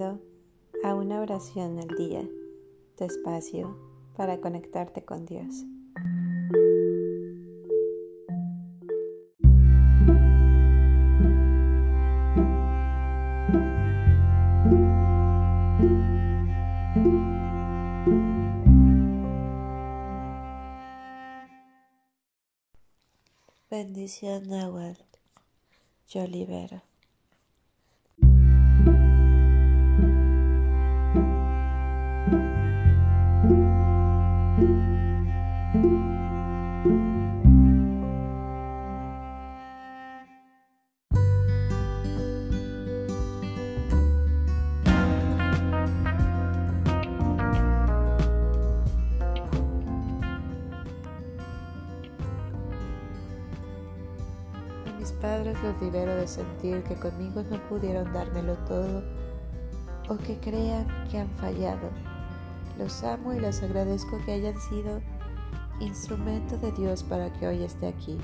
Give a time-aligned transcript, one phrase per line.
[0.00, 2.24] A una oración al día,
[2.96, 3.76] tu espacio
[4.16, 5.64] para conectarte con Dios.
[23.68, 25.02] Bendición Nahuatl,
[26.06, 26.87] yo libero.
[55.08, 59.02] Mis padres los libero de sentir que conmigo no pudieron dármelo todo
[60.08, 61.88] o que crean que han fallado.
[62.78, 65.00] Los amo y les agradezco que hayan sido
[65.80, 68.18] instrumento de Dios para que hoy esté aquí.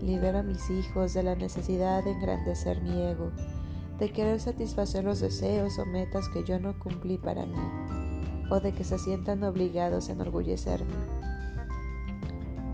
[0.00, 3.30] Libero a mis hijos de la necesidad de engrandecer mi ego,
[4.00, 8.72] de querer satisfacer los deseos o metas que yo no cumplí para mí, o de
[8.72, 11.17] que se sientan obligados a enorgullecerme.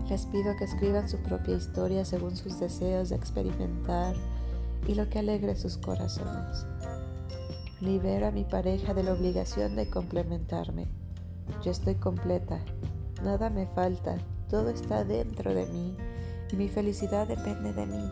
[0.09, 4.15] Les pido que escriban su propia historia según sus deseos de experimentar
[4.87, 6.67] y lo que alegre sus corazones.
[7.81, 10.87] Libero a mi pareja de la obligación de complementarme.
[11.63, 12.59] Yo estoy completa,
[13.23, 14.17] nada me falta,
[14.47, 15.97] todo está dentro de mí
[16.51, 18.11] y mi felicidad depende de mí.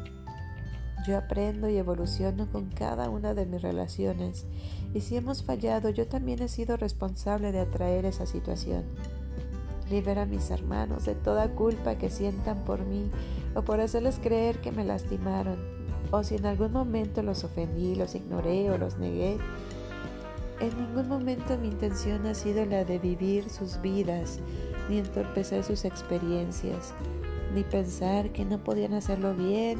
[1.05, 4.47] Yo aprendo y evoluciono con cada una de mis relaciones
[4.95, 8.83] y si hemos fallado yo también he sido responsable de atraer esa situación.
[9.93, 13.11] Libera a mis hermanos de toda culpa que sientan por mí
[13.53, 15.59] o por hacerles creer que me lastimaron,
[16.09, 19.37] o si en algún momento los ofendí, los ignoré o los negué.
[20.59, 24.39] En ningún momento mi intención ha sido la de vivir sus vidas,
[24.89, 26.95] ni entorpecer sus experiencias,
[27.53, 29.77] ni pensar que no podían hacerlo bien,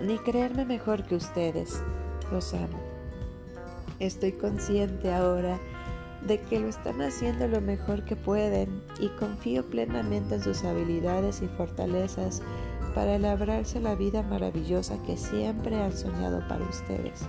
[0.00, 1.82] ni creerme mejor que ustedes.
[2.30, 2.78] Los amo.
[3.98, 5.58] Estoy consciente ahora
[6.26, 11.42] de que lo están haciendo lo mejor que pueden y confío plenamente en sus habilidades
[11.42, 12.42] y fortalezas
[12.94, 17.22] para labrarse la vida maravillosa que siempre han soñado para ustedes.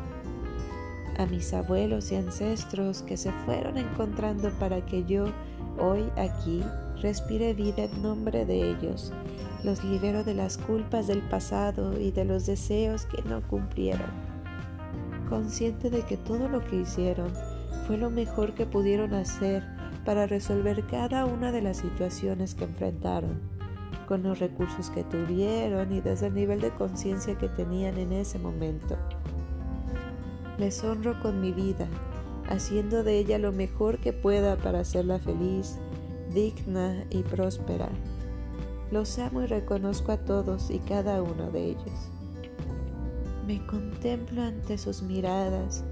[1.17, 5.25] A mis abuelos y ancestros que se fueron encontrando para que yo,
[5.77, 6.63] hoy aquí,
[7.01, 9.11] respire vida en nombre de ellos,
[9.63, 14.09] los libero de las culpas del pasado y de los deseos que no cumplieron.
[15.29, 17.31] Consciente de que todo lo que hicieron
[17.91, 19.67] fue lo mejor que pudieron hacer
[20.05, 23.41] para resolver cada una de las situaciones que enfrentaron,
[24.07, 28.39] con los recursos que tuvieron y desde el nivel de conciencia que tenían en ese
[28.39, 28.95] momento.
[30.57, 31.85] Les honro con mi vida,
[32.47, 35.77] haciendo de ella lo mejor que pueda para hacerla feliz,
[36.33, 37.89] digna y próspera.
[38.89, 42.09] Los amo y reconozco a todos y cada uno de ellos.
[43.45, 45.83] Me contemplo ante sus miradas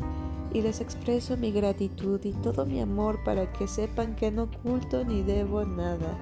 [0.54, 5.04] y les expreso mi gratitud y todo mi amor para que sepan que no oculto
[5.04, 6.18] ni debo nada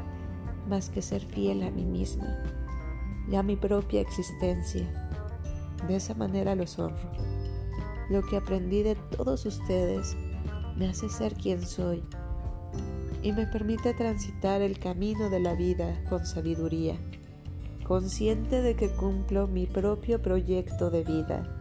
[0.67, 2.43] más que ser fiel a mí misma
[3.29, 4.85] y a mi propia existencia.
[5.87, 7.11] De esa manera los honro.
[8.09, 10.16] Lo que aprendí de todos ustedes
[10.77, 12.03] me hace ser quien soy
[13.21, 16.95] y me permite transitar el camino de la vida con sabiduría,
[17.85, 21.56] consciente de que cumplo mi propio proyecto de vida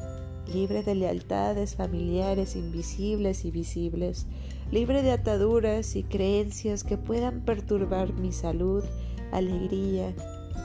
[0.53, 4.27] libre de lealtades familiares invisibles y visibles,
[4.71, 8.85] libre de ataduras y creencias que puedan perturbar mi salud,
[9.33, 10.15] alegría,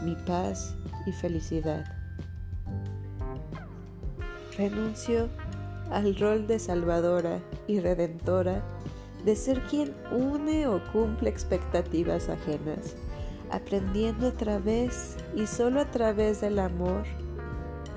[0.03, 0.75] mi paz
[1.05, 1.85] y felicidad.
[4.57, 5.29] Renuncio
[5.89, 8.63] al rol de salvadora y redentora,
[9.25, 12.95] de ser quien une o cumple expectativas ajenas,
[13.51, 17.05] aprendiendo a través y solo a través del amor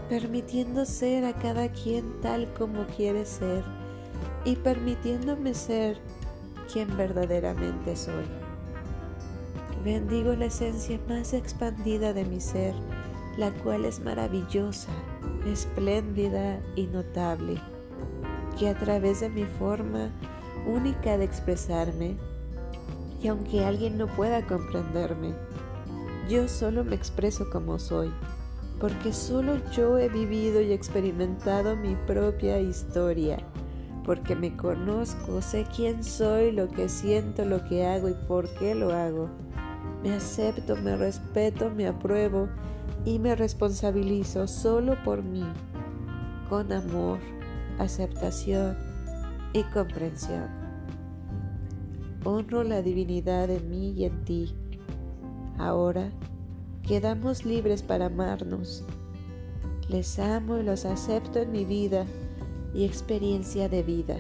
[0.09, 3.65] permitiendo ser a cada quien tal como quiere ser
[4.45, 5.99] y permitiéndome ser
[6.71, 8.25] quien verdaderamente soy.
[9.85, 12.75] Bendigo la esencia más expandida de mi ser,
[13.37, 14.93] la cual es maravillosa,
[15.47, 17.61] espléndida y notable,
[18.59, 20.11] que a través de mi forma
[20.67, 22.17] única de expresarme,
[23.23, 25.35] y aunque alguien no pueda comprenderme,
[26.29, 28.11] yo solo me expreso como soy
[28.81, 33.39] porque solo yo he vivido y experimentado mi propia historia,
[34.05, 38.75] porque me conozco, sé quién soy, lo que siento, lo que hago y por qué
[38.75, 39.29] lo hago.
[40.03, 42.49] Me acepto, me respeto, me apruebo
[43.05, 45.45] y me responsabilizo solo por mí,
[46.49, 47.19] con amor,
[47.79, 48.77] aceptación
[49.53, 50.49] y comprensión.
[52.25, 54.55] Honro la divinidad en mí y en ti.
[55.59, 56.11] Ahora
[56.87, 58.85] quedamos libres para amarnos.
[59.89, 62.07] Les amo y los acepto en mi vida
[62.75, 64.17] y experiencia de vida.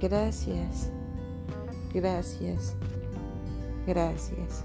[0.00, 0.90] Gracias,
[1.92, 2.74] gracias,
[3.86, 4.64] gracias.